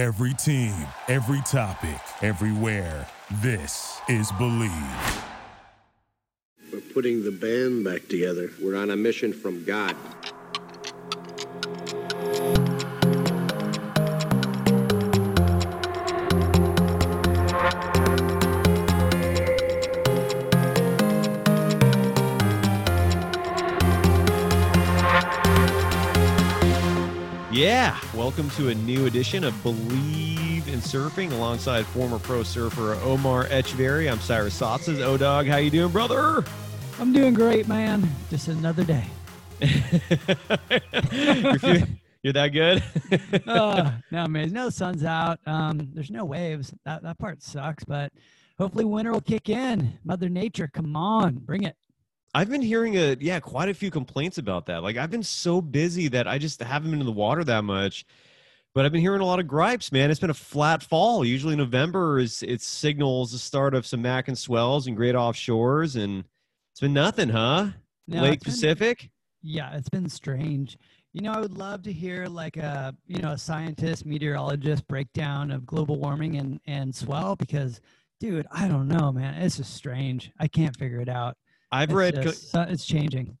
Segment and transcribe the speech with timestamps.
[0.00, 0.72] Every team,
[1.08, 3.06] every topic, everywhere.
[3.42, 5.22] This is Bleav.
[6.72, 8.48] We're putting the band back together.
[8.62, 9.94] We're on a mission from God.
[27.80, 33.46] Yeah, welcome to a new edition of Bleav in Surfing alongside former pro surfer Omar
[33.46, 34.12] Etcheverry.
[34.12, 35.00] I'm Cyrus Saatsaz.
[35.00, 36.44] O Dog, how you doing, brother?
[36.98, 38.06] I'm doing great, man.
[38.28, 39.06] Just another day.
[39.62, 39.70] you're,
[41.58, 42.84] feeling, you're, that good?
[43.48, 44.52] uh, no, man.
[44.52, 45.40] No sun's out.
[45.46, 46.74] Um, there's no waves.
[46.84, 48.12] That that part sucks, but
[48.58, 49.98] hopefully winter will kick in.
[50.04, 51.76] Mother Nature, come on, bring it.
[52.32, 54.82] I've been hearing a yeah quite a few complaints about that.
[54.82, 58.04] Like I've been so busy that I just haven't been in the water that much.
[58.72, 60.12] But I've been hearing a lot of gripes, man.
[60.12, 61.24] It's been a flat fall.
[61.24, 66.00] Usually November is it signals the start of some mac and swells and great offshores,
[66.00, 66.24] and
[66.70, 67.70] it's been nothing, huh?
[68.06, 69.10] No, Lake Pacific.
[69.42, 70.78] Yeah, it's been strange.
[71.12, 75.50] You know, I would love to hear like a you know a scientist, meteorologist breakdown
[75.50, 77.80] of global warming and and swell because,
[78.20, 79.34] dude, I don't know, man.
[79.42, 80.30] It's just strange.
[80.38, 81.36] I can't figure it out.
[81.72, 83.36] I've it's read just, it's changing.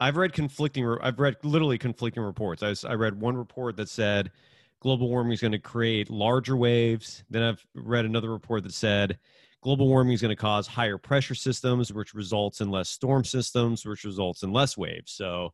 [0.00, 0.86] I've read conflicting.
[1.02, 2.62] I've read literally conflicting reports.
[2.62, 4.30] I, was, I read one report that said
[4.80, 7.24] global warming is going to create larger waves.
[7.30, 9.18] Then I've read another report that said
[9.62, 13.86] global warming is going to cause higher pressure systems, which results in less storm systems,
[13.86, 15.12] which results in less waves.
[15.12, 15.52] So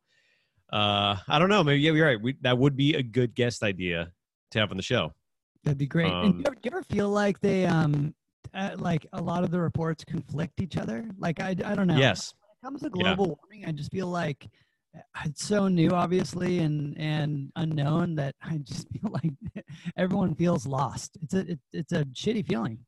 [0.73, 1.63] uh, I don't know.
[1.63, 2.21] Maybe yeah, you're right.
[2.21, 4.11] We, that would be a good guest idea
[4.51, 5.13] to have on the show.
[5.63, 6.11] That'd be great.
[6.11, 8.13] Um, and do you, ever, do you ever feel like they um
[8.53, 11.09] uh, like a lot of the reports conflict each other.
[11.17, 11.97] Like I, I don't know.
[11.97, 12.33] Yes.
[12.39, 13.33] When it comes to global yeah.
[13.39, 14.47] warming, I just feel like
[14.95, 19.31] uh, it's so new, obviously, and and unknown that I just feel like
[19.97, 21.17] everyone feels lost.
[21.21, 22.79] It's a it, it's a shitty feeling.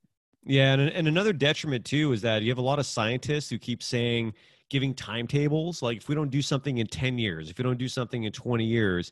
[0.46, 3.58] Yeah, and and another detriment too is that you have a lot of scientists who
[3.58, 4.34] keep saying
[4.70, 7.88] giving timetables like if we don't do something in 10 years, if we don't do
[7.88, 9.12] something in 20 years,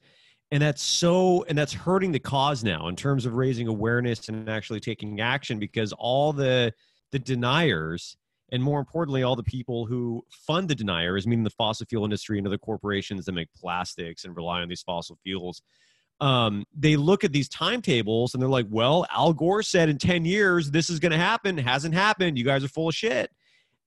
[0.52, 4.50] and that's so and that's hurting the cause now in terms of raising awareness and
[4.50, 6.74] actually taking action because all the
[7.12, 8.18] the deniers
[8.52, 12.38] and more importantly all the people who fund the deniers meaning the fossil fuel industry
[12.38, 15.62] and other corporations that make plastics and rely on these fossil fuels
[16.22, 20.24] um, they look at these timetables and they're like well al gore said in 10
[20.24, 21.58] years this is going to happen.
[21.58, 22.38] Hasn't happened.
[22.38, 23.32] You guys are full of shit.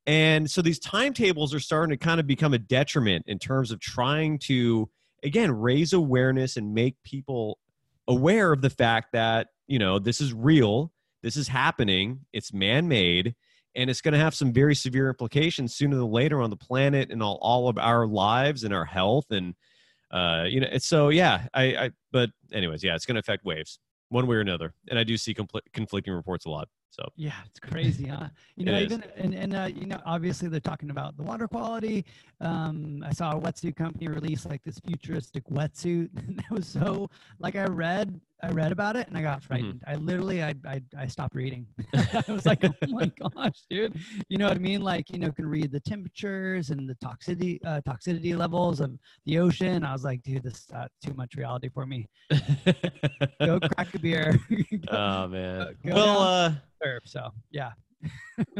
[0.06, 3.80] And so these timetables are starting to kind of become a detriment in terms of
[3.80, 4.90] trying to
[5.24, 7.58] again raise awareness and make people
[8.06, 10.92] aware of the fact that you know this is real
[11.22, 13.34] this is happening it's man-made
[13.74, 17.10] and it's going to have some very severe implications sooner than later on the planet
[17.10, 19.54] and all, all of our lives and our health and
[20.10, 23.78] uh, you know so yeah I, I but anyways yeah it's going to affect waves
[24.10, 27.32] one way or another and i do see compl- conflicting reports a lot so yeah,
[27.46, 28.28] it's crazy, huh?
[28.56, 32.04] You know, even and and uh, you know, obviously they're talking about the water quality.
[32.40, 37.10] Um, I saw a wetsuit company release like this futuristic wetsuit that was so
[37.40, 39.46] like I read I read about it and I got mm-hmm.
[39.46, 39.80] frightened.
[39.80, 39.90] Mm-hmm.
[39.90, 41.66] I literally I, I I stopped reading.
[41.94, 43.98] I was like, oh my gosh, dude.
[44.28, 44.82] You know what I mean?
[44.82, 48.92] Like you know, can read the temperatures and the toxicity uh, toxicity levels of
[49.24, 49.84] the ocean.
[49.84, 52.06] I was like, dude, this is uh, too much reality for me.
[53.40, 54.38] go crack a beer.
[54.50, 55.76] go, oh man.
[55.86, 56.52] Go well, uh,
[56.82, 57.02] surf.
[57.06, 57.72] So yeah.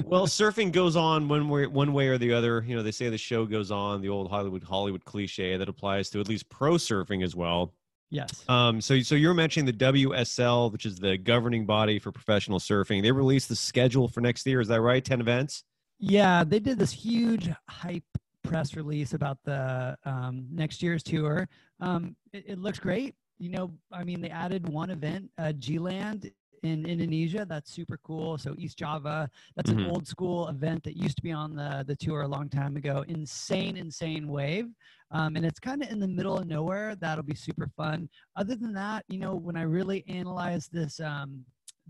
[0.05, 2.65] well, surfing goes on one way, one way or the other.
[2.67, 4.01] You know, they say the show goes on.
[4.01, 7.75] The old Hollywood Hollywood cliche that applies to at least pro surfing as well.
[8.11, 8.45] Yes.
[8.49, 8.81] Um.
[8.81, 13.03] So, so you're mentioning the WSL, which is the governing body for professional surfing.
[13.03, 14.61] They released the schedule for next year.
[14.61, 15.05] Is that right?
[15.05, 15.65] Ten events.
[15.99, 18.05] Yeah, they did this huge hype
[18.43, 21.49] press release about the um, next year's tour.
[21.81, 23.15] Um, it, it, looks great.
[23.39, 26.31] You know, I mean, they added one event, uh, G Land
[26.65, 27.47] in Indonesia.
[27.49, 28.39] That's super cool.
[28.39, 29.81] So East Java, that's mm-hmm.
[29.81, 32.77] an old school event that used to be on the the tour a long time
[32.77, 33.05] ago.
[33.09, 34.69] Insane, insane wave.
[35.11, 36.97] Um, and it's kind of in the middle of nowhere.
[36.97, 38.09] That'll be super fun.
[38.35, 41.45] Other than that, you know, when I really analyze this um,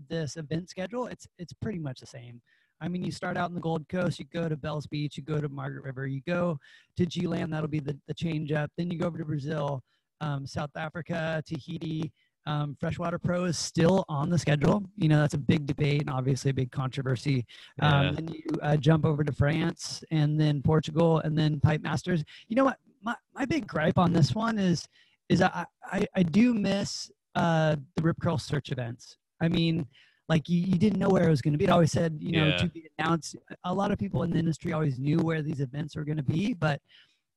[0.09, 2.41] this event schedule, it's it's pretty much the same.
[2.81, 5.23] I mean, you start out in the Gold Coast, you go to Bells Beach, you
[5.23, 6.59] go to Margaret River, you go
[6.97, 8.69] to G Land, that'll be the, the change up.
[8.77, 9.81] Then you go over to Brazil,
[10.19, 12.11] um, South Africa, Tahiti,
[12.45, 14.83] um, Freshwater Pro is still on the schedule.
[14.97, 17.45] You know, that's a big debate and obviously a big controversy.
[17.81, 18.11] Um, yeah.
[18.11, 22.23] Then you uh, jump over to France and then Portugal and then Pipe Masters.
[22.47, 22.77] You know what?
[23.01, 24.87] My, my big gripe on this one is
[25.29, 29.17] is I, I, I do miss uh, the Rip Curl search events.
[29.41, 29.87] I mean,
[30.29, 31.65] like you, you didn't know where it was going to be.
[31.65, 32.57] It always said, you know, yeah.
[32.57, 33.35] to be announced.
[33.63, 36.23] A lot of people in the industry always knew where these events were going to
[36.23, 36.81] be, but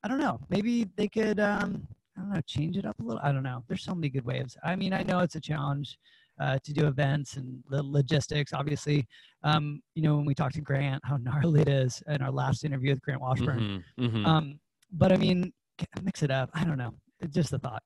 [0.02, 0.40] I don't know.
[0.48, 1.86] Maybe they could um,
[2.18, 3.20] I don't know, change it up a little.
[3.22, 3.62] I don't know.
[3.68, 4.56] There's so many good waves.
[4.64, 5.96] I mean, I know it's a challenge.
[6.40, 8.52] uh, to do events and the logistics.
[8.52, 9.06] Obviously,
[9.42, 12.64] um, you know when we talked to Grant, how gnarly it is in our last
[12.64, 13.82] interview with Grant Washburn.
[13.98, 14.26] Mhm, mhm.
[14.26, 14.60] Um,
[14.92, 15.52] but I mean,
[16.02, 16.50] mix it up.
[16.54, 16.94] I don't know.
[17.20, 17.82] It's just a thought.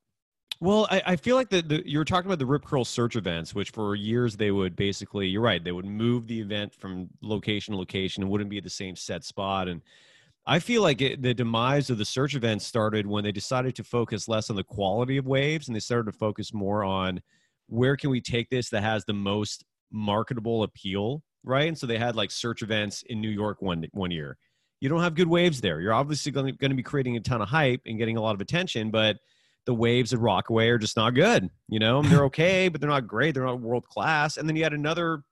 [0.60, 3.16] Well, I, I feel like the, the you were talking about the Rip Curl search
[3.16, 7.08] events, which for years they would basically, you're right, they would move the event from
[7.22, 9.66] location to location and wouldn't be at the same set spot.
[9.66, 9.80] And
[10.46, 13.84] I feel like it, the demise of the search events started when they decided to
[13.84, 17.20] focus less on the quality of waves and they started to focus more on
[17.68, 21.68] where can we take this that has the most marketable appeal, right?
[21.68, 24.36] And so they had like search events in New York one one year.
[24.80, 25.80] You don't have good waves there.
[25.80, 28.40] You're obviously going to be creating a ton of hype and getting a lot of
[28.40, 29.18] attention, but
[29.64, 31.48] the waves at Rockaway are just not good.
[31.68, 33.34] You know, they're okay, but they're not great.
[33.34, 34.36] They're not world class.
[34.36, 35.22] And then you had another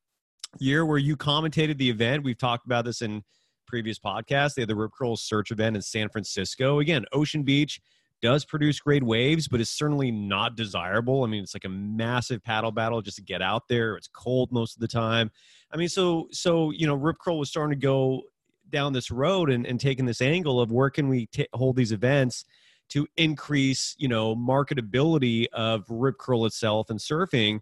[0.61, 2.23] year where you commentated the event.
[2.23, 3.25] We've talked about this in
[3.71, 4.55] previous podcast.
[4.55, 6.81] They had the Rip Curl Search event in San Francisco.
[6.81, 7.81] Again, Ocean Beach
[8.21, 11.23] does produce great waves, but it's certainly not desirable.
[11.23, 13.97] I mean, it's like a massive paddle battle just to get out there.
[13.97, 15.31] It's cold most of the time.
[15.73, 18.23] I mean, so so you know, Rip Curl was starting to go
[18.69, 21.93] down this road and, and taking this angle of where can we t- hold these
[21.93, 22.45] events
[22.91, 27.61] to increase, you know, marketability of Rip Curl itself and surfing.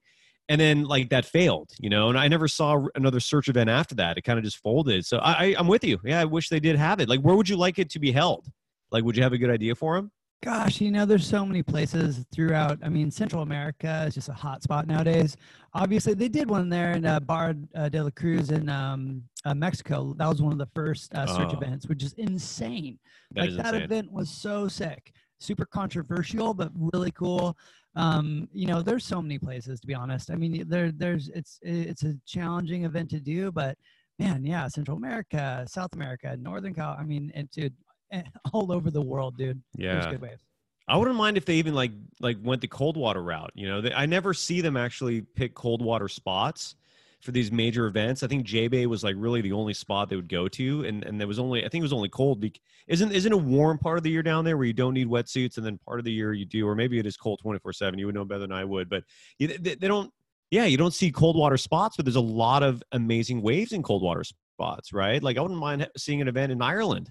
[0.50, 3.94] And then like that failed, you know, and I never saw another search event after
[3.96, 4.16] that.
[4.16, 5.04] It kind of just folded.
[5.04, 5.98] So I, I, I'm with you.
[6.04, 7.08] Yeah, I wish they did have it.
[7.08, 8.46] Like, where would you like it to be held?
[8.90, 10.10] Like, would you have a good idea for them?
[10.42, 12.78] Gosh, you know, there's so many places throughout.
[12.82, 15.36] I mean, Central America is just a hot spot nowadays.
[15.74, 19.52] Obviously, they did one there in uh, Barra uh, de la Cruz in um, uh,
[19.52, 20.14] Mexico.
[20.16, 21.56] That was one of the first uh, search Oh.
[21.58, 22.98] events, which is insane.
[23.32, 23.82] That like is that insane.
[23.82, 27.56] event was so sick, super controversial, but really cool.
[27.94, 30.30] Um, you know, there's so many places to be honest.
[30.30, 33.76] I mean, there, there's it's it's a challenging event to do, but
[34.18, 36.96] man, yeah, Central America, South America, Northern Cal.
[36.98, 37.74] I mean, and dude,
[38.12, 39.60] eh, all over the world, dude.
[39.74, 40.10] There's Yeah.
[40.12, 40.42] good waves.
[40.90, 43.52] I wouldn't mind if they even like like went the cold water route.
[43.54, 46.76] You know, they, I never see them actually pick cold water spots
[47.20, 48.22] for these major events.
[48.22, 51.04] I think J Bay was like really the only spot they would go to, and
[51.04, 52.44] and there was only I think it was only cold.
[52.86, 55.56] Isn't isn't a warm part of the year down there where you don't need wetsuits,
[55.56, 57.72] and then part of the year you do, or maybe it is cold twenty four
[57.72, 57.98] seven.
[57.98, 59.04] You would know better than I would, but
[59.38, 60.12] they, they don't.
[60.50, 63.82] Yeah, you don't see cold water spots, but there's a lot of amazing waves in
[63.82, 65.22] cold water spots, right?
[65.22, 67.10] Like I wouldn't mind seeing an event in Ireland.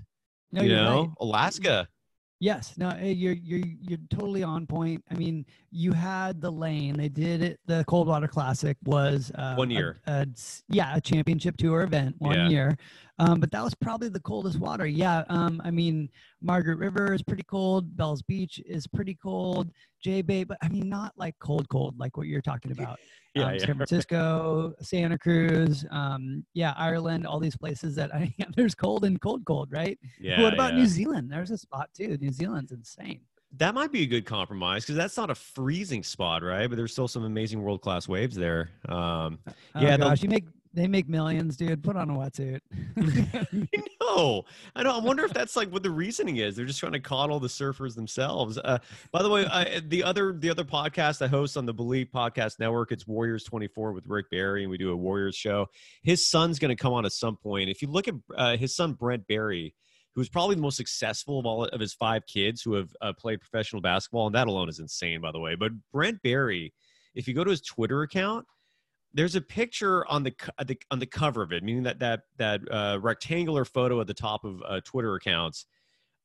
[0.52, 1.10] No, you know, right.
[1.20, 1.88] Alaska.
[2.40, 5.04] Yes, no, eh, you're you're you're totally on point.
[5.10, 6.96] I mean, you had the lane.
[6.96, 7.60] They did it.
[7.66, 9.98] The Coldwater Classic was uh, One a- year.
[10.70, 12.50] yeah, a championship tour event one Yeah.
[12.50, 12.78] year.
[13.20, 14.86] Um, but that was probably the coldest water.
[14.86, 15.24] Yeah.
[15.30, 16.10] Um, I mean,
[16.42, 17.96] Margaret River is pretty cold.
[17.98, 19.72] Bell's Beach is pretty cold.
[20.02, 23.00] J Bay, but I mean, not like cold, cold like what you're talking about.
[23.34, 23.66] Yeah, um, yeah.
[23.66, 29.20] San Francisco, Santa Cruz, um, yeah, Ireland, all these places that I there's cold and
[29.20, 29.98] cold, cold, right?
[30.20, 30.42] Yeah.
[30.42, 30.80] what about yeah.
[30.80, 31.32] New Zealand?
[31.32, 32.18] There's a spot too.
[32.22, 33.22] New Zealand's insane.
[33.56, 36.68] That might be a good compromise because that's not a freezing spot, right?
[36.68, 38.70] But there's still some amazing world class waves there.
[38.90, 41.84] Um, Oh, Yeah, the- gosh, you make they make millions, dude.
[41.84, 42.62] Put on a wetsuit.
[44.00, 44.46] Know.
[44.74, 44.96] I know.
[44.96, 46.56] I wonder if that's like what the reasoning is.
[46.56, 48.58] They're just trying to coddle the surfers themselves.
[48.58, 48.80] Uh,
[49.12, 52.58] by the way, I, the other the other podcast I host on the Bleav Podcast
[52.60, 55.68] Network, it's Warriors Twenty Four with Rick Barry, and we do a Warriors show.
[56.04, 57.70] His son's going to come on at some point.
[57.70, 59.76] If you look at uh, his son Brent Barry,
[60.16, 63.42] who's probably the most successful of all of his five kids who have uh, played
[63.42, 65.56] professional basketball, and that alone is insane, by the way.
[65.56, 66.74] But Brent Barry,
[67.14, 68.46] if you go to his Twitter account,
[69.18, 70.34] there's a picture on the,
[70.66, 74.14] the on the cover of it, meaning that that that uh, rectangular photo at the
[74.14, 75.66] top of uh, Twitter accounts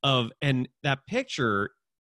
[0.02, 1.70] of, and that picture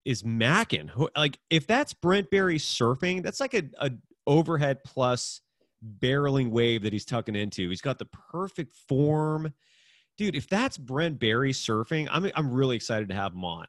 [0.04, 0.86] is Mackin.
[0.88, 3.90] Who- Like if that's Brent Barry surfing, that's like a, a
[4.26, 5.40] overhead plus
[5.98, 7.68] barreling wave that he's tucking into.
[7.70, 9.52] He's got the perfect form,
[10.18, 10.36] dude.
[10.36, 13.66] If that's Brent Barry surfing, I'm I'm really excited to have him on.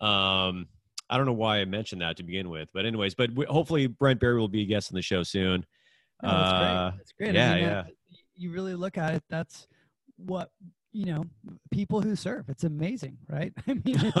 [0.00, 0.66] Um,
[1.10, 3.86] I don't know why I mentioned that to begin with, but anyways, but w- hopefully
[3.86, 5.66] Brent Barry will be a guest on the show soon.
[6.22, 6.58] No, that's Uh,
[6.90, 6.98] great.
[6.98, 7.34] That's great.
[7.34, 7.82] yeah, I mean, yeah.
[7.82, 7.92] that-
[8.36, 9.22] you really look at it.
[9.28, 9.66] That's
[10.16, 10.50] what
[10.92, 11.24] you know.
[11.70, 13.52] People who surf, it's amazing, right?
[13.66, 14.16] I mean, it's,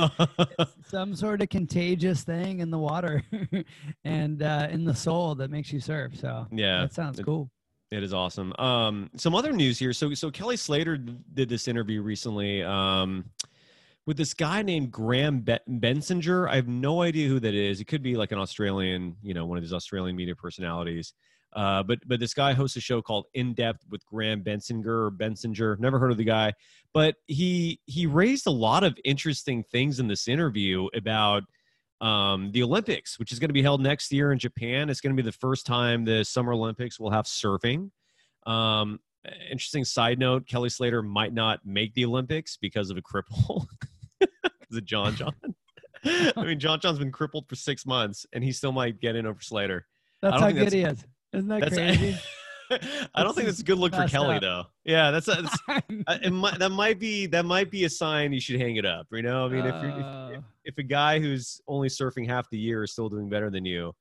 [0.58, 3.22] it's some sort of contagious thing in the water
[4.04, 6.16] and uh, in the soul that makes you surf.
[6.16, 7.50] So yeah, that sounds it- cool.
[7.90, 8.52] It is awesome.
[8.58, 9.94] Um, some other news here.
[9.94, 13.24] So, so Kelly Slater did this interview recently um,
[14.06, 16.50] with this guy named Graham Bensinger.
[16.50, 17.80] I have no idea who that is.
[17.80, 21.14] It could be like an Australian, you know, one of these Australian media personalities.
[21.54, 25.10] Uh, but but this guy hosts a show called In Depth with Graham Bensinger or
[25.10, 25.78] Bensinger.
[25.78, 26.52] Never heard of the guy,
[26.92, 31.44] but he he raised a lot of interesting things in this interview about
[32.00, 34.90] um, the Olympics, which is going to be held next year in Japan.
[34.90, 37.90] It's going to be the first time the Summer Olympics will have surfing.
[38.46, 39.00] Um,
[39.50, 43.66] interesting side note: Kelly Slater might not make the Olympics because of a cripple,
[44.20, 45.34] Is it John John.
[46.04, 49.26] I mean, John John's been crippled for six months, and he still might get in
[49.26, 49.86] over Slater.
[50.22, 51.04] That's how good he is.
[51.32, 52.18] Isn't that That's crazy?
[53.14, 54.42] I don't think that's a good look for Kelly up.
[54.42, 54.64] though.
[54.84, 58.40] Yeah, that's, that's uh, it might, that might be that might be a sign you
[58.40, 59.06] should hang it up.
[59.10, 60.30] You know, I mean, if you're if, Uh,
[60.64, 63.94] if a guy who's only surfing half the year is still doing better than you,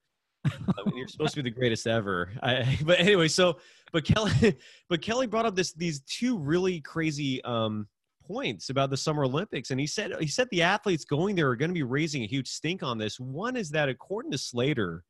[0.46, 0.52] I
[0.86, 2.32] mean, you're supposed to be the greatest ever.
[2.44, 3.58] I, but anyway, so
[3.92, 4.58] but Kelly,
[4.90, 7.88] but Kelly brought up this these two really crazy um,
[8.26, 11.56] points about the Summer Olympics, and he said he said the athletes going there are
[11.56, 13.20] going to be raising a huge stink on this.
[13.20, 15.04] One is that according to Slater,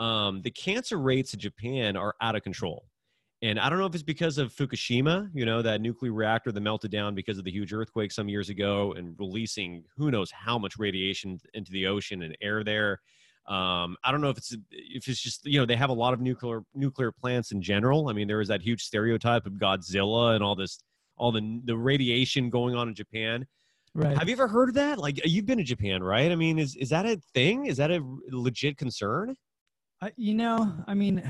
[0.00, 2.86] um, the cancer rates in Japan are out of control.
[3.42, 6.60] And I don't know if it's because of Fukushima, you know, that nuclear reactor that
[6.60, 10.58] melted down because of the huge earthquake some years ago and releasing who knows how
[10.58, 13.00] much radiation into the ocean and air there.
[13.46, 16.12] Um, I don't know if it's if it's just you know they have a lot
[16.12, 18.08] of nuclear nuclear plants in general.
[18.08, 20.78] I mean, there is that huge stereotype of Godzilla and all this
[21.16, 23.46] all the the radiation going on in Japan.
[23.94, 24.16] right.
[24.16, 24.98] Have you ever heard of that?
[24.98, 26.30] Like you've been to Japan, right?
[26.30, 27.66] I mean, is is that a thing?
[27.66, 29.34] Is that a legit concern?
[30.02, 31.22] I, you know, I mean,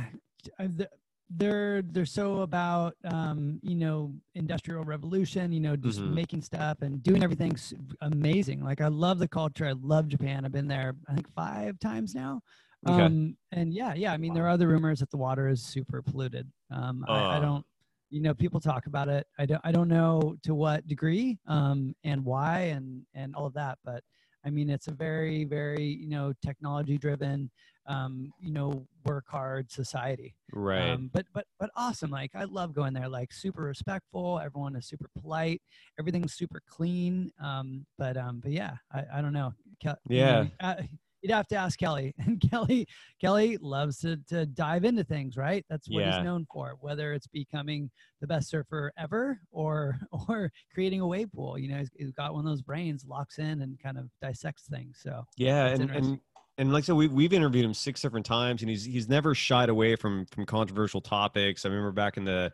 [1.32, 6.14] they're they're so about um, you know industrial revolution, you know, just Mhm.
[6.14, 7.56] making stuff and doing everything
[8.00, 8.62] amazing.
[8.64, 9.66] Like I love the culture.
[9.66, 10.44] I love Japan.
[10.44, 12.40] I've been there I think five times now.
[12.86, 13.02] Okay.
[13.02, 14.12] Um, and yeah, yeah.
[14.12, 16.50] I mean, there are other rumors that the water is super polluted.
[16.70, 17.40] Um, I, I Oh.
[17.40, 17.66] don't.
[18.12, 19.26] You know, people talk about it.
[19.38, 19.60] I don't.
[19.62, 23.78] I don't know to what degree um, and why and and all of that.
[23.84, 24.02] But
[24.44, 27.50] I mean, it's a very, very you know technology driven
[27.90, 30.34] um, you know, work hard society.
[30.52, 30.90] Right.
[30.90, 32.10] Um, but but but awesome.
[32.10, 33.08] Like I love going there.
[33.08, 34.38] Like super respectful.
[34.38, 35.60] Everyone is super polite.
[35.98, 37.32] Everything's super clean.
[37.42, 39.52] Um, but um, but yeah, I, I don't know.
[39.82, 40.46] Ke- you know, Yeah.
[40.60, 40.82] uh,
[41.22, 42.14] you'd have to ask Kelly.
[42.26, 42.86] And Kelly
[43.20, 45.36] Kelly loves to to dive into things.
[45.36, 45.64] Right.
[45.68, 46.16] That's what Yeah.
[46.16, 46.76] he's known for.
[46.80, 51.58] Whether it's becoming the best surfer ever or or creating a wave pool.
[51.58, 54.64] You know, he's, he's got one of those brains, locks in and kind of dissects
[54.70, 55.00] things.
[55.02, 56.20] So Yeah, and, and
[56.60, 59.34] and like I said, we we've interviewed him six different times, and he's he's never
[59.34, 61.64] shied away from from controversial topics.
[61.64, 62.52] I remember back in the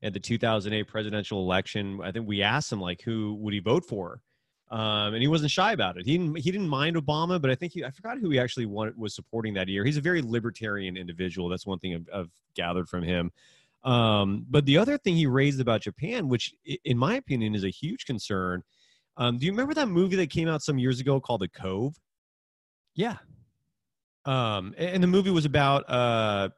[0.00, 3.84] at the 2008 presidential election, I think we asked him like who would he vote
[3.84, 4.20] for,
[4.70, 6.06] um, and he wasn't shy about it.
[6.06, 8.66] He didn't he didn't mind Obama, but I think he I forgot who he actually
[8.66, 9.84] wanted, was supporting that year.
[9.84, 11.48] He's a very libertarian individual.
[11.48, 13.32] That's one thing I've, I've gathered from him.
[13.82, 17.70] Um, but the other thing he raised about Japan, which in my opinion is a
[17.70, 18.62] huge concern.
[19.16, 21.98] Um, do you remember that movie that came out some years ago called The Cove?
[22.98, 23.14] yeah,
[24.28, 26.48] um and the movie was about uh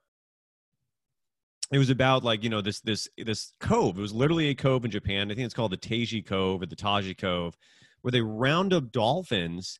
[1.72, 3.96] it was about like you know this this this cove.
[3.96, 5.30] It was literally a cove in japan.
[5.30, 7.56] I think it's called the teiji cove or the taji cove
[8.02, 9.78] where they round up dolphins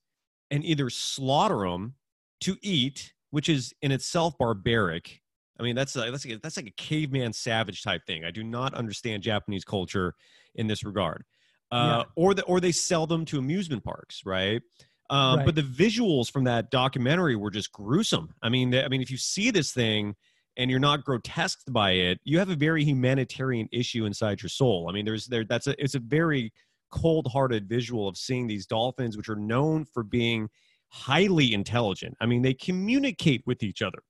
[0.51, 1.95] and either slaughter them
[2.43, 5.21] to eat which is in itself barbaric.
[5.59, 8.25] I mean that's like, that's like, a- that's like a caveman savage type thing.
[8.25, 10.15] I do not understand japanese culture
[10.55, 11.25] in this regard.
[11.73, 14.61] Uh, or the, or they sell them to amusement parks right
[15.11, 15.47] um, Right.
[15.47, 18.33] But the visuals from that documentary were just gruesome.
[18.43, 20.15] I mean, I mean, if you see this thing
[20.57, 24.87] and you're not grotesqued by it, you have a very humanitarian issue inside your soul.
[24.89, 26.53] I mean, there's there that's a it's a very
[26.91, 30.49] cold-hearted visual of seeing these dolphins, which are known for being
[30.89, 32.17] highly intelligent.
[32.21, 34.03] I mean, they communicate with each other.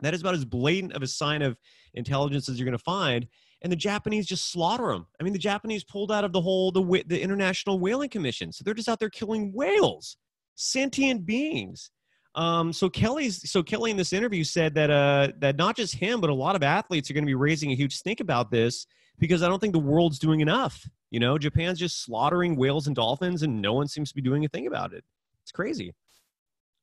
[0.00, 1.56] That is about as blatant of a sign of
[1.94, 3.26] intelligence as you're going to find.
[3.62, 5.06] And the Japanese just slaughter them.
[5.20, 8.64] I mean, the Japanese pulled out of the whole the the International Whaling Commission, so
[8.64, 10.16] they're just out there killing whales,
[10.54, 11.90] sentient beings.
[12.34, 16.20] Um, so Kelly's so Kelly in this interview said that uh, that not just him,
[16.20, 18.86] but a lot of athletes are going to be raising a huge stink about this
[19.18, 20.88] because I don't think the world's doing enough.
[21.10, 24.46] You know, Japan's just slaughtering whales and dolphins, and no one seems to be doing
[24.46, 25.04] a thing about it.
[25.42, 25.92] It's crazy.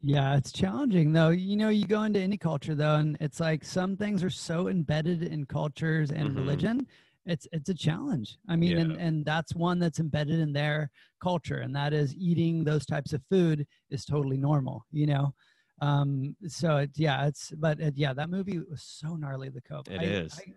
[0.02, 1.30] Yeah, it's challenging though.
[1.30, 4.68] You know, you go into any culture though, and it's like some things are so
[4.68, 6.36] embedded in cultures and Mhm.
[6.38, 6.88] religion.
[7.30, 8.38] It's it's a challenge.
[8.48, 9.06] I mean, and, Yeah.
[9.06, 10.90] and that's one that's embedded in their
[11.22, 14.78] culture, and that is eating those types of food is totally normal.
[14.92, 15.34] You know,
[15.82, 19.50] um, so it, yeah, it's but it, yeah, that movie was so gnarly.
[19.50, 19.88] The Cove.
[19.90, 20.40] It I, is.
[20.40, 20.54] I,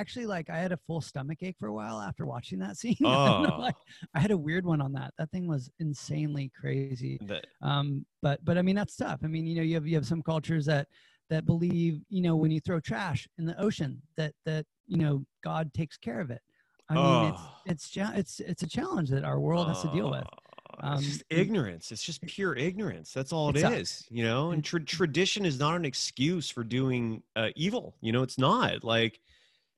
[0.00, 2.96] actually, like, I had a full stomach ache for a while after watching that scene.
[3.04, 3.56] I Oh.
[3.60, 3.76] like,
[4.14, 5.12] I had a weird one on that.
[5.18, 9.46] That thing was insanely crazy That- um but but i mean that's tough i mean
[9.46, 10.86] you know you have you have some cultures that
[11.30, 15.24] that believe you know when you throw trash in the ocean that that you know
[15.42, 16.42] god takes care of it
[16.88, 17.56] i mean it's Oh.
[17.66, 20.24] it's cha- it's it's a challenge that our world has to deal with
[20.82, 21.92] Oh, it's just Um, ignorance.
[21.92, 23.12] It's just pure ignorance.
[23.12, 24.50] That's all it It is, you know.
[24.50, 27.94] And tra- tradition is not an excuse for doing uh, evil.
[28.00, 29.20] You know, it's not like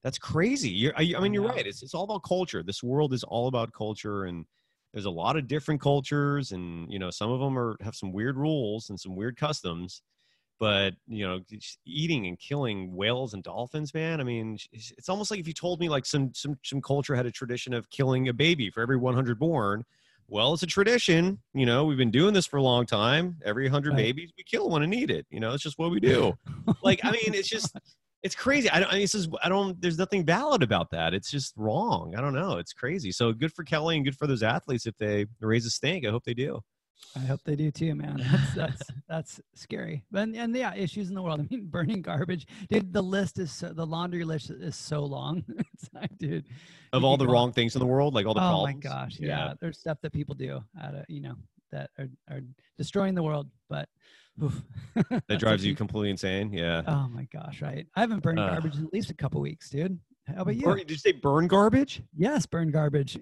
[0.03, 0.71] that's crazy.
[0.71, 1.67] You're, I, I mean, you're right.
[1.67, 2.63] It's it's all about culture.
[2.63, 4.47] This world is all about culture, and
[4.95, 8.11] there's a lot of different cultures, and you know, some of them are have some
[8.11, 10.01] weird rules and some weird customs.
[10.59, 11.41] But you know,
[11.85, 14.21] eating and killing whales and dolphins, man.
[14.21, 17.27] I mean, it's almost like if you told me like some some some culture had
[17.27, 19.85] a tradition of killing a baby for every 100 born.
[20.29, 21.39] Well, it's a tradition.
[21.55, 23.37] You know, we've been doing this for a long time.
[23.45, 23.97] Every 100 Right.
[23.97, 25.25] babies, we kill one and eat it.
[25.31, 26.37] You know, it's just what we do.
[26.83, 27.77] like, I mean, it's just
[28.23, 28.69] it's crazy.
[28.71, 28.89] I don't.
[28.89, 29.29] I mean, this is.
[29.45, 29.81] I don't.
[29.81, 31.15] There's nothing valid about that.
[31.15, 32.15] It's just wrong.
[32.17, 32.59] I don't know.
[32.59, 33.13] It's crazy.
[33.13, 36.05] So good for Kelly and good for those athletes if they raise a stink.
[36.05, 36.61] I hope they do.
[37.15, 38.17] I hope they do too, man.
[38.31, 40.05] That's that's, that's scary.
[40.11, 41.41] But and yeah, issues in the world.
[41.51, 42.93] I mean, burning garbage, dude.
[42.93, 45.45] The list is so, the laundry list is so long.
[45.75, 46.45] it's like, dude,
[46.93, 48.75] Of all the wrong things in the world, like all the oh problems.
[48.85, 49.55] my gosh, yeah.
[49.61, 51.37] There's stuff that people do out of you know
[51.73, 52.41] that are, are
[52.77, 53.89] destroying the world, but
[55.29, 56.53] That drives you completely insane.
[56.53, 56.83] Yeah.
[56.87, 57.87] Oh my gosh, right?
[57.97, 58.49] I haven't burned Uh.
[58.49, 59.99] garbage in at least a couple weeks, dude.
[60.35, 60.63] How about you?
[60.65, 62.03] Burn- did you say burn garbage?
[62.17, 63.17] yes, burn garbage.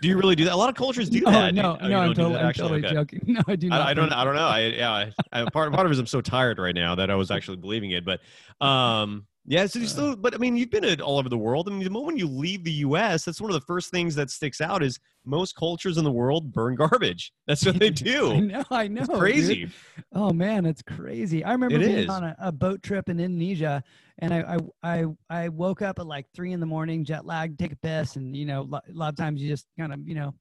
[0.00, 0.54] Do you really do that?
[0.54, 1.54] A lot of cultures do no, that.
[1.54, 1.98] no, Oh, no.
[1.98, 2.80] I'm totally, I'm actually?
[2.82, 2.94] totally Okay.
[2.94, 3.20] joking.
[3.34, 3.80] No, I do not.
[3.82, 4.12] I, I don't.
[4.12, 4.46] I don't know.
[4.46, 4.90] I yeah.
[4.92, 7.30] I, I, part part of it is I'm so tired right now that I was
[7.30, 8.04] actually believing it.
[8.04, 8.20] But
[8.64, 9.66] um, yeah.
[9.66, 9.88] So you Uh.
[9.88, 10.16] still.
[10.16, 11.68] But I mean, you've been all over the world.
[11.68, 14.30] I mean, the moment you leave the U.S., that's one of the first things that
[14.30, 17.32] sticks out is most cultures in the world burn garbage.
[17.46, 18.32] That's what they do.
[18.32, 19.00] I know, I know.
[19.02, 19.18] It's dude.
[19.18, 19.68] crazy.
[20.14, 21.44] Oh man, it's crazy.
[21.44, 22.08] I remember It being is.
[22.08, 23.82] on a, a boat trip in Indonesia,
[24.18, 25.04] and I, I I
[25.44, 28.36] I woke up at like three in the morning, jet lagged, take a piss, and
[28.36, 30.34] you know, a lot of times you just kind of you know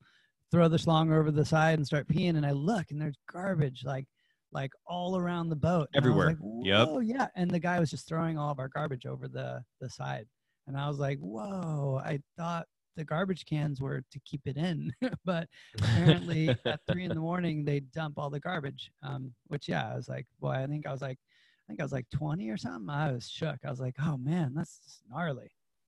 [0.52, 3.84] throw the schlong over the side and start peeing, and I look and there's garbage
[3.86, 4.06] like
[4.52, 6.28] like all around the boat, And Everywhere.
[6.28, 6.88] like, Yep.
[6.88, 9.90] Whoa, yeah, and the guy was just throwing all of our garbage over the the
[9.90, 10.28] side,
[10.68, 12.68] and I was like, whoa, I thought
[12.98, 14.92] the garbage cans were to keep it in,
[15.26, 18.92] but apparently at three in the morning they dump all the garbage.
[19.02, 21.84] Um, which yeah, I was like, boy, I think I was like, I think I
[21.84, 22.90] was like 20 or something.
[22.90, 23.60] I was shook.
[23.66, 25.52] I was like, oh man, that's gnarly.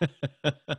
[0.44, 0.74] uh,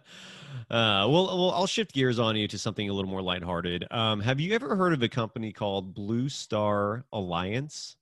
[0.70, 3.86] well, well, I'll shift gears on you to something a little more lighthearted.
[3.92, 7.98] Um, have you ever heard of a company called Blue Star Alliance?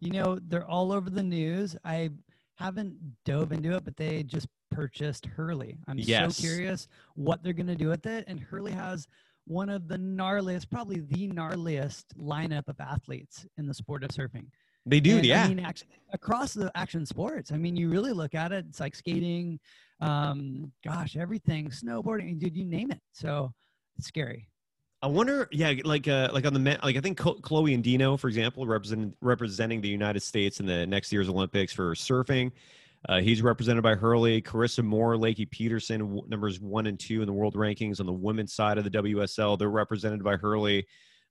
[0.00, 1.76] You know, they're all over the news.
[1.84, 2.10] I
[2.56, 5.78] haven't dove into it, but they just purchased Hurley.
[5.88, 6.36] I'm Yes.
[6.36, 8.24] so curious what they're gonna do with it.
[8.26, 9.06] And Hurley has
[9.46, 14.46] one of the gnarliest, probably the gnarliest lineup of athletes in the sport of surfing.
[14.86, 15.44] They do, And, yeah.
[15.44, 17.52] I mean, actually, across the action sports.
[17.52, 19.58] I mean, you really look at it, it's like skating,
[20.04, 23.00] um, gosh, everything, snowboarding, dude, you name it.
[23.12, 23.52] So
[23.96, 24.48] it's scary.
[25.02, 28.28] I wonder, yeah, like uh, like on the men, like I think Kolohe Andino, for
[28.28, 32.52] example, representing representing the United States in the next year's Olympics for surfing.
[33.06, 37.26] Uh, he's represented by Hurley, Carissa Moore, Lakey Peterson, w- numbers one and two in
[37.26, 39.58] the world rankings on the women's side of the WSL.
[39.58, 40.86] They're represented by Hurley.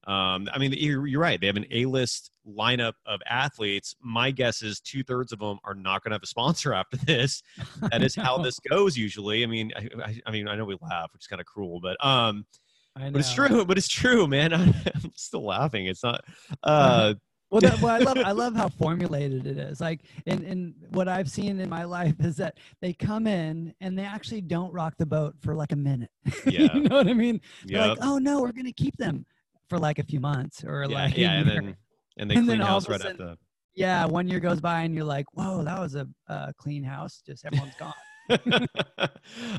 [0.06, 1.40] Um, I mean, you're, you're right.
[1.40, 3.96] They have an A-list lineup of athletes.
[4.02, 6.98] My guess is two thirds of them are not going to have a sponsor after
[6.98, 7.42] this.
[7.92, 9.44] That is how this goes usually.
[9.44, 11.80] I mean, I, I, I mean, I know we laugh, which is kind of cruel,
[11.82, 12.46] but um,
[12.96, 13.66] I but it's true.
[13.66, 14.54] But it's true, man.
[14.54, 15.88] I'm still laughing.
[15.88, 16.24] It's not.
[16.62, 17.16] Uh,
[17.50, 19.80] Well, that, well, I love I love how formulated it is.
[19.80, 23.98] Like, and in what I've seen in my life is that they come in and
[23.98, 26.10] they actually don't rock the boat for like a minute.
[26.48, 26.74] Yeah.
[26.74, 27.40] you know what I mean?
[27.66, 29.26] They're yeah, like, oh no, we're gonna keep them
[29.74, 31.78] for like a few months or yeah, like a yeah, and year." then
[32.18, 33.38] and they And clean then all house of a right sudden- after.
[33.76, 37.22] yeah, one year goes by and you're like, whoa, that was a, a clean house.
[37.26, 37.94] Just everyone's gone.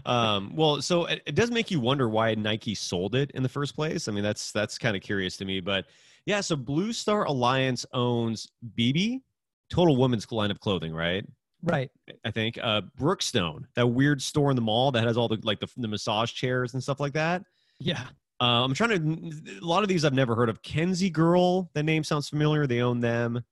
[0.07, 3.48] um, well, so it, it does make you wonder why Nike sold it in the
[3.48, 4.09] first place.
[4.09, 5.61] I mean, that's that's kind of curious to me.
[5.61, 5.87] But
[6.27, 8.48] yeah, so Blue Star Alliance owns
[8.79, 9.20] BB,
[9.70, 11.24] Total Women's line of clothing, right?
[11.62, 11.90] Right.
[12.24, 15.61] I think uh, Brookstone, that weird store in the mall that has all the like
[15.61, 17.42] the, the massage chairs and stuff like that.
[17.81, 18.05] Yeah.
[18.40, 19.59] Uh, I'm trying to.
[19.62, 20.62] A lot of these I've never heard of.
[20.62, 22.66] Kensie Girl, that name sounds familiar.
[22.66, 23.44] They own them.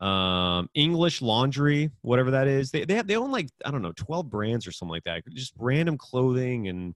[0.00, 2.70] Um, English Laundry, whatever that is.
[2.70, 5.22] They they have they own like I don't know, 12 brands or something like that.
[5.32, 6.94] Just random clothing and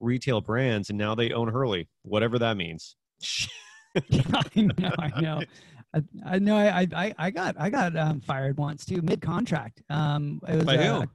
[0.00, 2.96] retail brands, and now they own Hurley, whatever that means.
[3.96, 4.90] I know.
[4.98, 5.42] I know.
[5.94, 6.56] I, I know.
[6.56, 9.82] I, I I got I got um, fired once too mid contract.
[9.90, 10.92] Um, it was By who?
[10.92, 11.06] uh,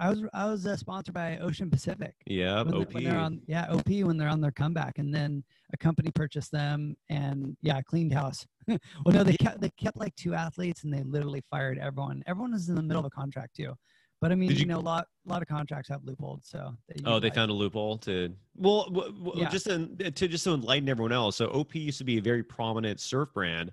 [0.00, 2.14] I was I was uh, sponsored by Ocean Pacific.
[2.26, 2.94] yeah, they- OP.
[2.94, 6.50] when they're on yeah op when they're on their comeback and then a company purchased
[6.50, 10.92] them and yeah cleaned house well no they kept they kept like two athletes and
[10.92, 13.74] they literally fired everyone everyone was in the middle of a contract too
[14.20, 16.74] but i mean you, you- know a lot a lot of contracts have loopholes so
[17.04, 19.50] Oh, they found a loophole to well, w- w- Yeah.
[19.50, 21.36] just to, to just to enlighten everyone else.
[21.36, 23.70] So OP used to be a very prominent surf brand,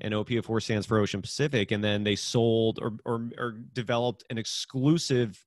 [0.00, 4.24] and OP of stands for Ocean Pacific, and then they sold or or, or developed
[4.30, 5.42] an exclusive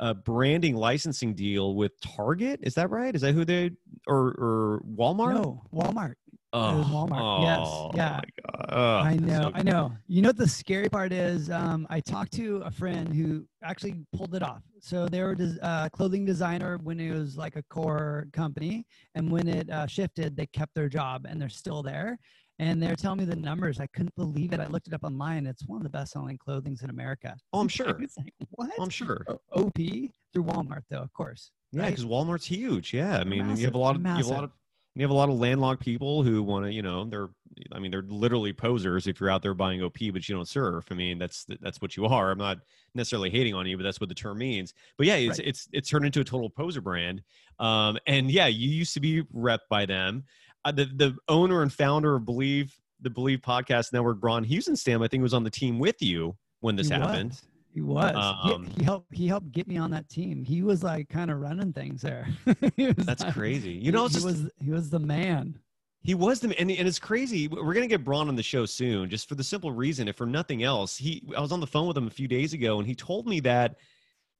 [0.00, 2.60] uh, branding licensing deal with Target.
[2.62, 3.14] Is that right?
[3.14, 3.72] Is that who they
[4.06, 5.34] or or Walmart?
[5.34, 6.14] no walmart
[6.52, 7.42] oh, was Walmart.
[7.42, 8.20] Yes, oh yeah.
[8.22, 8.66] my God.
[8.70, 9.92] Ugh, I know, so- I know.
[10.06, 11.50] You know what the scary part is?
[11.50, 14.62] Um, I talked to a friend who actually pulled it off.
[14.80, 19.30] So they were a uh, clothing designer when it was like a core company, and
[19.30, 22.18] when it uh, shifted, they kept their job and they're still there.
[22.60, 23.80] And they're telling me the numbers.
[23.80, 24.60] I couldn't believe it.
[24.60, 25.46] I looked it up online.
[25.46, 27.34] It's one of the best-selling clothings in America.
[27.54, 27.86] Oh, I'm sure.
[27.98, 28.70] like, what?
[28.78, 29.24] I'm sure.
[29.52, 31.52] OP through Walmart, though, of course.
[31.72, 31.88] Yeah, right?
[31.88, 32.92] because Walmart's huge.
[32.92, 34.50] Yeah, I mean, you have a lot of you have a lot of
[34.94, 37.28] You have a lot of landlocked people who want to, you know, they're,
[37.72, 40.84] I mean, they're literally posers if you're out there buying OP, but you don't surf.
[40.90, 42.30] I mean, that's that's what you are.
[42.30, 42.58] I'm not
[42.94, 44.74] necessarily hating on you, but that's what the term means.
[44.98, 45.48] But yeah, it's Right.
[45.48, 47.22] it's it's turned into a total poser brand.
[47.58, 50.24] Um, and yeah, you used to be rep by them.
[50.64, 52.70] Uh, the the owner and founder of Bleav
[53.02, 56.76] the Bleav Podcast Network, Braun Houston, I think was on the team with you when
[56.76, 57.30] this He happened.
[57.30, 57.42] was.
[57.72, 58.10] He was.
[58.44, 59.14] He- Um, he, helped.
[59.14, 60.44] He helped get me on that team.
[60.44, 62.28] He was like kind of running things there.
[62.76, 63.72] That's like- crazy.
[63.72, 65.58] You know, he just was he was the man.
[66.02, 67.46] He was the and, and it's crazy.
[67.48, 70.26] We're gonna get Braun on the show soon, just for the simple reason, if for
[70.26, 70.96] nothing else.
[70.96, 73.26] He I was on the phone with him a few days ago, and he told
[73.26, 73.76] me that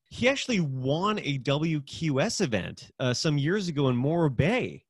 [0.09, 4.85] he actually won a WQS event uh, some years ago in Morro Bay.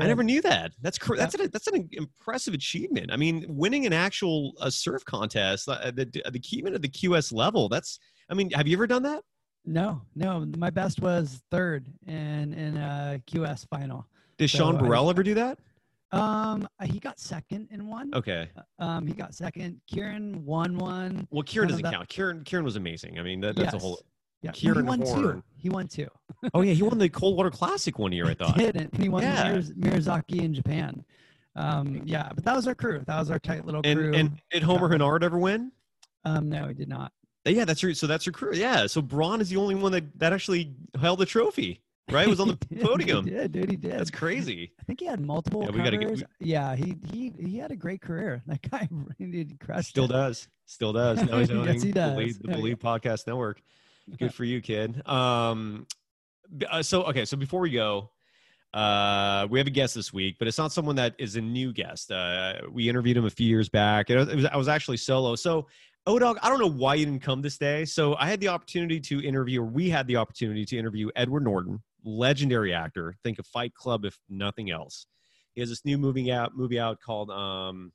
[0.00, 0.72] I never knew that.
[0.82, 3.10] That's cr- that's an, that's an impressive achievement.
[3.12, 7.32] I mean, winning an actual uh, surf contest, uh, the the achievement at the QS
[7.32, 7.68] level.
[7.68, 7.98] That's.
[8.30, 9.22] I mean, have you ever done that?
[9.66, 10.46] No, no.
[10.58, 14.06] My best was third in in a QS final.
[14.38, 15.58] Did So Sean I- Burrell ever do that?
[16.12, 18.12] Um, he got second in one.
[18.14, 18.48] Okay.
[18.78, 19.80] Um, he got second.
[19.90, 21.26] Kieran won one.
[21.30, 22.08] Well, Kieran doesn't count.
[22.08, 23.18] Kieran Kieran was amazing.
[23.18, 24.00] I mean, that, that's a whole.
[24.42, 25.22] Yeah, Kieran he won Horn.
[25.22, 25.42] two.
[25.56, 26.06] He won two.
[26.52, 28.26] Oh yeah, he won the Coldwater Classic one year.
[28.26, 28.56] I thought.
[28.58, 29.50] He did and he won Yeah.
[29.52, 31.04] Miraz- Miyazaki in Japan.
[31.56, 33.02] Um, yeah, but that was our crew.
[33.06, 34.12] That was our tight little crew.
[34.14, 34.92] and did Homer Yeah.
[34.94, 35.72] Hennard ever win?
[36.24, 37.12] um, no, he did not.
[37.46, 37.94] Yeah, that's your.
[37.94, 38.54] So that's your crew.
[38.54, 38.86] Yeah.
[38.86, 41.80] So Braun is the only one that that actually held the trophy.
[42.10, 43.24] Right, was on the He did, podium.
[43.24, 43.70] He did, dude.
[43.70, 43.92] He did.
[43.92, 44.72] That's crazy.
[44.78, 46.22] I think he had multiple Yeah, we gotta get- covers.
[46.40, 48.42] yeah, he he he had a great career.
[48.46, 50.08] That guy really crushed Still it.
[50.08, 50.48] does.
[50.66, 51.18] Still does.
[51.22, 52.16] Now he's Yes, owning he does.
[52.16, 52.74] Bleav, the Oh, yeah.
[52.74, 53.62] Bleav Podcast Network.
[54.18, 55.06] Good for you, kid.
[55.08, 55.86] Um,
[56.70, 58.10] uh, so okay, so before we go,
[58.74, 61.72] uh, we have a guest this week, but it's not someone that is a new
[61.72, 62.10] guest.
[62.10, 64.10] Uh, we interviewed him a few years back.
[64.10, 65.36] It was, it was I was actually solo.
[65.36, 65.66] So,
[66.08, 67.84] Odog, I don't know why you didn't come this day.
[67.84, 71.44] So I had the opportunity to interview, or we had the opportunity to interview Edward
[71.44, 73.14] Norton, legendary actor.
[73.22, 75.06] Think of Fight Club, if nothing else.
[75.54, 77.92] He has this new movie out movie out called um,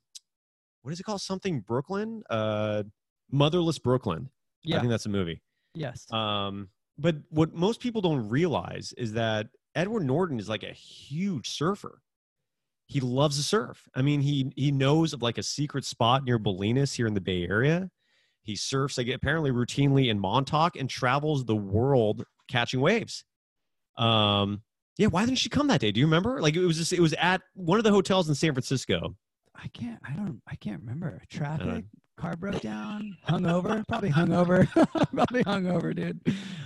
[0.82, 1.20] what is it called?
[1.20, 2.84] Something Brooklyn, uh,
[3.30, 4.30] Motherless Brooklyn.
[4.62, 4.76] Yeah.
[4.76, 5.42] I think that's a movie.
[5.74, 6.10] Yes.
[6.12, 11.48] Um, but what most people don't realize is that Edward Norton is like a huge
[11.48, 12.00] surfer.
[12.86, 13.88] He loves to surf.
[13.94, 17.20] I mean, he he knows of like a secret spot near Bolinas here in the
[17.20, 17.88] Bay Area.
[18.42, 23.24] He surfs like apparently routinely in Montauk and travels the world catching waves.
[23.96, 24.62] Um,
[24.98, 25.92] yeah, why didn't she come that day?
[25.92, 26.40] Do you remember?
[26.40, 29.14] Like it was just it was at one of the hotels in San Francisco.
[29.54, 29.98] I can't.
[30.06, 30.40] I don't.
[30.48, 31.22] I can't remember.
[31.28, 31.84] Traffic.
[32.18, 33.16] Car broke down.
[33.28, 33.86] Hungover.
[33.88, 34.68] Probably hungover.
[35.14, 36.20] Probably hungover, dude.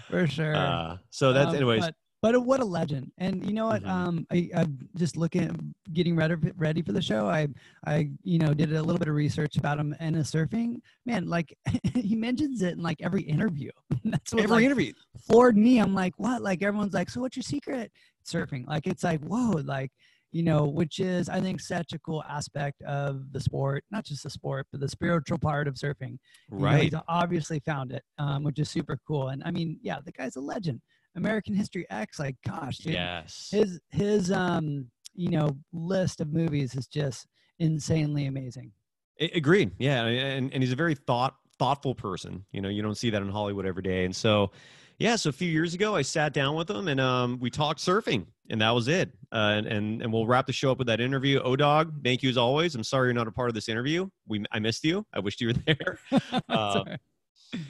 [0.09, 0.55] For sure.
[0.55, 1.81] Uh, so that's Um, anyways.
[1.81, 3.13] But, but what a legend!
[3.19, 3.83] And you know what?
[3.83, 3.89] Mhm.
[3.89, 7.29] Um, I, I'm just looking, getting ready ready for the show.
[7.29, 7.49] I,
[7.87, 10.77] I, you know, did a little bit of research about him and his surfing.
[11.05, 11.55] Man, like
[11.95, 13.71] he mentions it in like every interview.
[14.05, 14.93] That's what Every like, interview,
[15.27, 15.79] floored me.
[15.79, 16.41] I'm like, what?
[16.41, 17.93] Like everyone's like, so what's your secret?
[18.27, 18.67] Surfing.
[18.67, 19.93] Like it's like, whoa, like
[20.35, 24.25] you know, which is I think such a cool aspect of the sport, not just
[24.25, 26.19] the sport, but the spiritual part of surfing.
[26.51, 26.83] You know, right?
[26.83, 29.29] he's obviously found it, um, which is super cool.
[29.29, 30.81] And I mean, yeah, the guy's a legend.
[31.15, 33.49] American History X, like, gosh, dude, yes.
[33.53, 37.29] his his um, you know, list of movies is just
[37.61, 38.73] insanely amazing.
[39.21, 39.71] A- Agreed.
[39.79, 42.45] Yeah, and and he's a very thought thoughtful person.
[42.51, 44.05] You know, you don't see that in Hollywood every day.
[44.05, 44.51] And so,
[44.99, 47.81] yeah, so a few years ago, I sat down with him and um, we talked
[47.81, 49.11] surfing, and that was it.
[49.33, 51.41] Uh, and, and and we'll wrap the show up with that interview.
[51.43, 52.75] Odog, thank you as always.
[52.75, 54.09] I'm sorry you're not a part of this interview.
[54.29, 55.05] We I missed you.
[55.13, 55.99] I wished you were there.
[56.49, 56.85] Uh,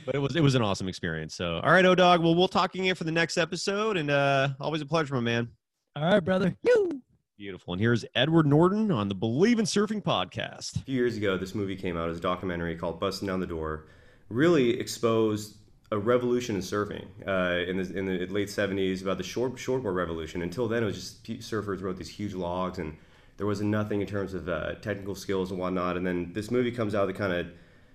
[0.07, 1.35] but it was it was an awesome experience.
[1.35, 2.23] So, all right, Odog.
[2.23, 5.49] Well, we'll talk again for the next episode, and uh, always a pleasure, my man.
[5.97, 6.55] All right, brother.
[6.63, 7.03] You.
[7.37, 7.75] Beautiful.
[7.75, 10.77] And here's Edward Norton on the Bleav in Surfing podcast.
[10.77, 13.47] A few years ago, this movie came out as a documentary called Busting Down the
[13.47, 13.87] Door.
[14.29, 15.57] Really exposed
[15.90, 19.94] a revolution in surfing uh, in, the, in the late 70s about the short shortboard
[19.94, 20.42] revolution.
[20.42, 22.97] Until then, it was just surfers wrote these huge logs, and
[23.37, 25.97] there was nothing in terms of uh, technical skills and whatnot.
[25.97, 27.47] And then this movie comes out that kind of,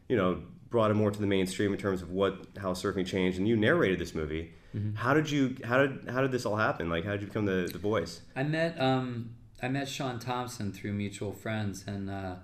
[0.08, 3.38] you know, brought it more to the mainstream in terms of what how surfing changed.
[3.38, 4.54] And you narrated this movie.
[4.94, 6.90] How did you how did how did this all happen?
[6.90, 8.22] Like, how did you become the, the voice?
[8.36, 9.32] I met um,
[9.64, 12.36] I met Shaun Tomson through mutual friends, and uh,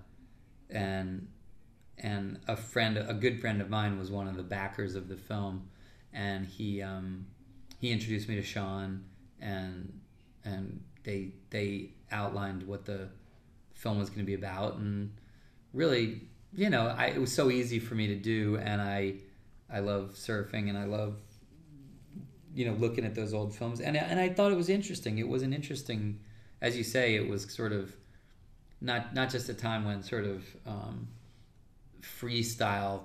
[0.69, 1.27] and
[1.97, 5.15] and a friend, a good friend of mine, was one of the backers of the
[5.15, 5.69] film,
[6.13, 7.25] and he um,
[7.79, 9.05] he introduced me to Shaun,
[9.39, 9.99] and
[10.43, 13.10] and they they outlined what the
[13.73, 15.13] film was going to be about, and
[15.73, 16.21] really,
[16.53, 19.15] you know, I, it was so easy for me to do, and I
[19.71, 21.17] I love surfing, and I love
[22.53, 25.17] you know looking at those old films and and I thought it was interesting.
[25.17, 26.19] It was an interesting
[26.62, 27.95] as you say it was sort of
[28.81, 31.08] not not just a time when sort of um,
[32.19, 33.01] freestyle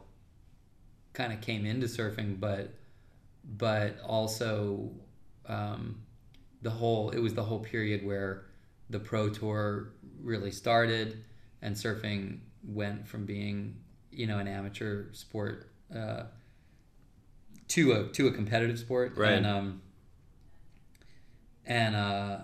[1.12, 2.74] kind of came into surfing but
[3.44, 4.90] but also
[5.46, 6.02] um,
[6.62, 8.44] the whole it was the whole period where
[8.90, 11.24] the pro tour really started,
[11.62, 13.76] and surfing went from being
[14.10, 16.24] you know an amateur sport uh,
[17.68, 19.16] to a to a competitive sport.
[19.16, 19.32] Right.
[19.32, 19.82] And um,
[21.64, 22.38] and uh,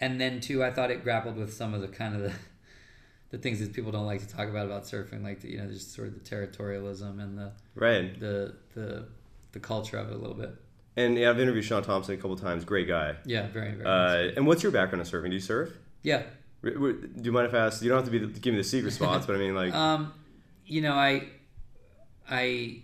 [0.00, 2.32] and then too, I thought it grappled with some of the kind of the
[3.36, 5.66] the things that people don't like to talk about about surfing, like the, you know,
[5.66, 8.18] just sort of the territorialism and the Right.
[8.18, 9.06] the the
[9.52, 10.54] the culture of it a little bit.
[10.96, 12.64] And yeah, I've interviewed Shaun Tomson a couple times.
[12.64, 13.16] Great guy.
[13.26, 13.84] Yeah, very very.
[13.86, 15.28] Uh, and what's your background in surfing?
[15.28, 15.70] Do you surf?
[16.02, 16.22] yeah.
[16.62, 17.82] Do you mind if I ask?
[17.82, 20.12] You don't have to be give me the secret spots, but I mean, like, Um,
[20.64, 21.28] you know, I,
[22.28, 22.82] I,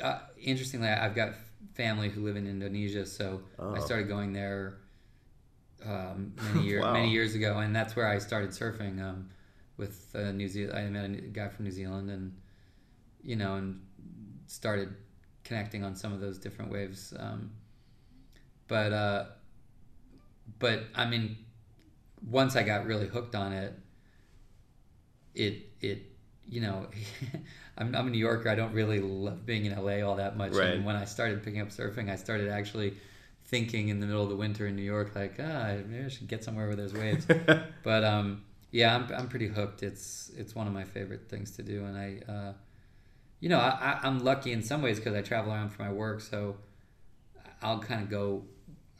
[0.00, 1.34] uh, interestingly, I've got
[1.74, 3.80] family who live in Indonesia, so I Oh.
[3.80, 4.78] started going there
[5.86, 6.92] um, many years Wow.
[6.92, 9.28] many years ago, and that's where I started surfing um,
[9.76, 10.78] with uh, New Zealand.
[10.78, 12.36] I met a guy from New Zealand, and
[13.22, 13.80] you know, and
[14.46, 14.94] started
[15.44, 17.12] connecting on some of those different waves.
[17.18, 17.50] Um,
[18.68, 19.24] but uh,
[20.58, 21.36] but I mean,
[22.30, 23.74] once I got really hooked on it,
[25.34, 26.02] it it
[26.46, 26.86] you know
[27.78, 28.48] I'm, I'm a New Yorker.
[28.48, 30.52] I don't really love being in LA all that much.
[30.52, 30.74] Right.
[30.74, 32.94] And when I started picking up surfing, I started actually
[33.54, 36.28] thinking in the middle of the winter in New York, like, ah, maybe I should
[36.28, 37.24] get somewhere where there's waves.
[37.84, 39.82] but um, yeah, I'm, I'm pretty hooked.
[39.82, 42.52] It's it's one of my favorite things to do, and I, uh,
[43.40, 46.20] you know, I, I'm lucky in some ways because I travel around for my work,
[46.20, 46.56] so
[47.62, 48.42] I'll kind of go.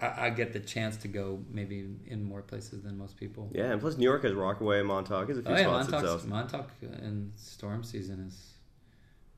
[0.01, 3.51] I, I get the chance to go maybe in more places than most people.
[3.53, 3.73] yeah.
[3.73, 6.25] And plus, New York has Rockaway, Montauk, has a few Oh yeah, spots Montauk's.
[6.27, 8.37] Montauk in storm season is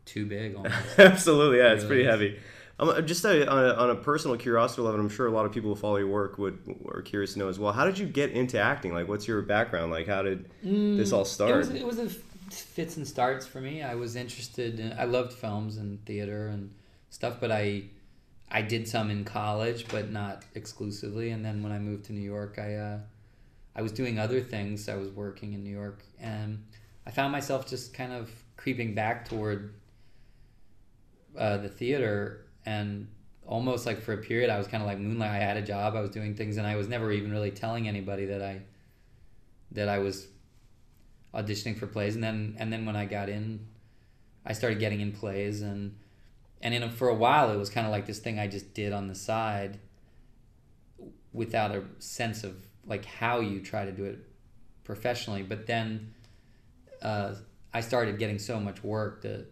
[0.04, 0.74] too big almost.
[0.98, 2.10] Absolutely, yeah, it's Really pretty is.
[2.10, 2.38] heavy.
[2.78, 5.52] Um, just a, on, a, on a personal curiosity level, I'm sure a lot of
[5.52, 6.58] people who follow your work would
[6.92, 7.72] are curious to know as well.
[7.72, 8.92] How did you get into acting?
[8.92, 9.90] Like, what's your background?
[9.90, 11.56] Like, how did this all It start?
[11.56, 12.10] was, it was a
[12.50, 13.82] fits and starts for me.
[13.82, 14.92] I was interested in.
[14.98, 16.70] I loved films and theater and
[17.10, 17.84] stuff, but I
[18.50, 21.30] I did some in college, but not exclusively.
[21.30, 22.98] And then when I moved to New York, I uh,
[23.74, 24.88] I was doing other things.
[24.88, 26.62] I was working in New York, and
[27.06, 29.74] I found myself just kind of creeping back toward
[31.38, 33.06] uh, the theater and
[33.46, 35.30] almost like for a period I was kind of like moonlight.
[35.30, 35.94] I had a job.
[35.94, 38.62] I was doing things and I was never even really telling anybody that I
[39.72, 40.26] that I was
[41.32, 42.16] auditioning for plays.
[42.16, 43.66] And then and then when I got in
[44.44, 45.96] I started getting in plays and
[46.60, 48.74] and in a, for a while it was kind of like this thing I just
[48.74, 49.78] did on the side
[51.32, 54.18] without a sense of like how you try to do it
[54.84, 55.42] professionally.
[55.42, 56.14] But then
[57.02, 57.34] uh,
[57.72, 59.46] I started getting so much work that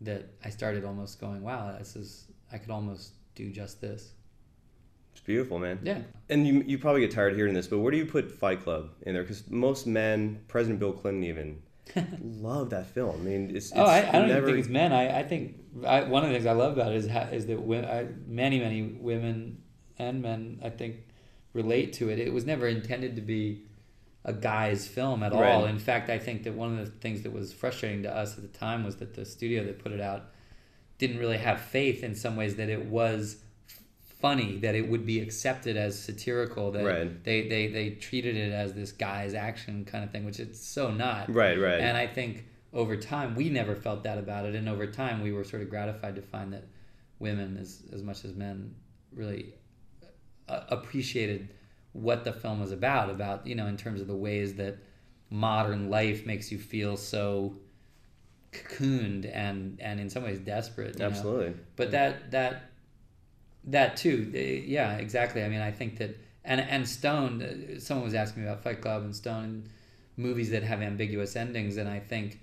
[0.00, 4.12] that I started almost going wow this is I could almost do just this
[5.12, 5.80] It's beautiful, man.
[5.82, 8.30] yeah And you, you probably get tired of hearing this, but where do you put
[8.30, 9.22] Fight Club in there?
[9.22, 11.62] Because most men, President Bill Clinton even,
[12.22, 13.16] love that film.
[13.20, 14.92] I mean, it's, oh, it's Oh, I, I don't never, even think it's men.
[14.92, 17.46] I, I think I, one of the things I love about it is ha- is
[17.46, 19.62] that when, I, many many women
[19.98, 20.96] and men I think
[21.52, 22.18] relate to it.
[22.18, 23.62] It was never intended to be
[24.24, 25.66] a guy's film at all.
[25.66, 28.42] In fact, I think that one of the things that was frustrating to us at
[28.42, 30.30] the time was that the studio that put it out
[30.98, 33.36] didn't really have faith in some ways that it was
[34.20, 37.24] funny that it would be accepted as satirical that Right.
[37.24, 40.90] they, they they treated it as this guy's action kind of thing which it's so
[40.90, 41.80] not Right, right.
[41.80, 44.56] and I think over time, we never felt that about it.
[44.56, 46.64] And over time, we were sort of gratified to find that
[47.20, 48.74] women, as, as much as men,
[49.14, 49.54] really
[50.48, 51.50] uh, appreciated
[51.92, 54.76] what the film was about, about, you know, in terms of the ways that
[55.30, 57.54] modern life makes you feel so
[58.54, 60.94] cocooned and, and in some ways desperate.
[60.94, 61.06] you know?
[61.06, 61.54] Absolutely.
[61.76, 62.70] but that that
[63.66, 68.04] that too eh, yeah exactly i mean i think that and and stone uh, someone
[68.04, 69.68] was asking me about fight club and stone and
[70.16, 72.40] movies that have ambiguous endings and i think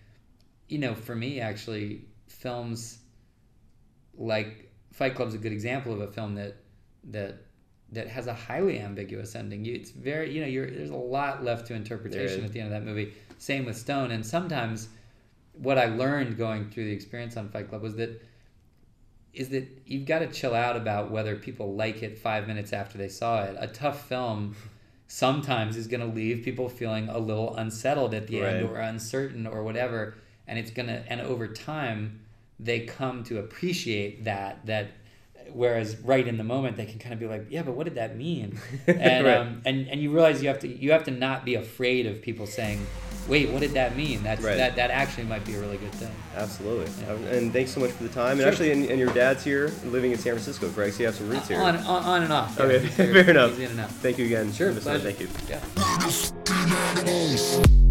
[0.68, 3.00] you know for me actually films
[4.18, 6.56] like fight club's a good example of a film that
[7.04, 7.36] that
[7.92, 11.44] that has a highly ambiguous ending you, it's very you know you're, there's a lot
[11.44, 14.90] left to interpretation at the end of that movie same with stone and sometimes
[15.62, 18.22] what i learned going through the experience on fight club was that
[19.34, 22.98] is that you've got to chill out about whether people like it five minutes after
[22.98, 23.56] they saw it.
[23.60, 24.56] A tough film
[25.08, 29.48] sometimes is going to leave people feeling a little unsettled at the end or uncertain
[29.48, 30.16] or whatever,
[30.48, 32.22] and it's gonna and over time
[32.60, 34.92] they come to appreciate that that.
[35.54, 37.96] Whereas right in the moment they can kind of be like, yeah, but what did
[37.96, 38.58] that mean?
[38.88, 39.38] And Right.
[39.38, 42.22] um, and and you realize you have to you have to not be afraid of
[42.22, 42.86] people saying,
[43.28, 44.24] wait, what did that mean?
[44.24, 44.58] That's Right.
[44.58, 46.12] that that actually might be a really good thing.
[46.36, 46.92] Absolutely.
[47.06, 47.14] Yeah.
[47.14, 48.38] Um, And thanks so much for the time.
[48.38, 48.46] Sure.
[48.46, 50.96] And actually, and, and your dad's here, living in San Francisco, correct?
[50.96, 51.60] So you have some roots here.
[51.62, 52.60] On, on, on and off.
[52.60, 53.14] Okay, He's here.
[53.14, 53.52] fair enough.
[53.52, 53.92] He's in and out.
[53.92, 54.52] Thank you again.
[54.54, 55.00] Sure, Mr.
[55.00, 55.28] Thank you.
[57.76, 57.91] Yeah.